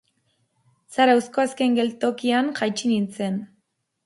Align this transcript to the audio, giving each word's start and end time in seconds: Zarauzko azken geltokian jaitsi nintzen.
Zarauzko 0.95 1.43
azken 1.43 1.77
geltokian 1.81 2.51
jaitsi 2.63 2.91
nintzen. 2.95 3.39